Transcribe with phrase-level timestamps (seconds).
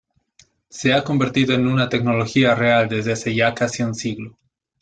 [0.67, 4.35] Se ha convertido en una tecnología real desde hace ya casi un siglo.